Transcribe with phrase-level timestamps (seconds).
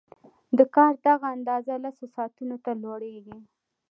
[0.57, 3.37] د کار دغه اندازه لسو ساعتونو ته لوړېږي